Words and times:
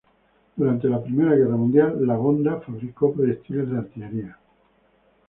Durante 0.55 0.89
la 0.89 0.99
Primera 0.99 1.35
Guerra 1.35 1.55
Mundial 1.57 2.07
Lagonda 2.07 2.59
fabricó 2.59 3.13
proyectiles 3.13 3.69
de 3.69 3.77
artillería. 3.77 4.39